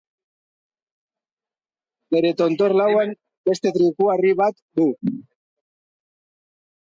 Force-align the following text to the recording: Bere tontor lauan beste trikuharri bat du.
Bere 2.15 2.31
tontor 2.39 2.73
lauan 2.79 3.13
beste 3.49 3.73
trikuharri 3.75 4.31
bat 4.41 4.57
du. 4.81 4.87